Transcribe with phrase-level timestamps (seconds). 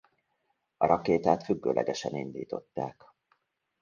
[0.77, 3.03] A rakétát függőlegesen indították.